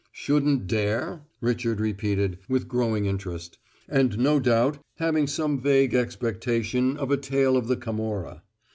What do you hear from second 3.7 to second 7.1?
and no doubt having some vague expectation